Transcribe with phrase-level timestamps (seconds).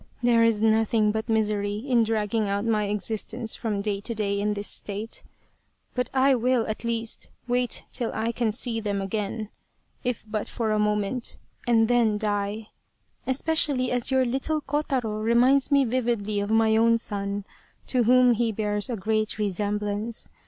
[0.23, 4.55] There is nothing but misery in dragging out my existence from day to day in
[4.55, 5.21] this state
[5.93, 9.49] but I will, at least, wait till I can see them again,
[10.03, 11.37] if but for a moment,
[11.67, 12.69] and then die,
[13.27, 17.45] especially as your little Kotaro reminds me vividly of my own son,
[17.85, 20.29] to whom he bears a great resemblance.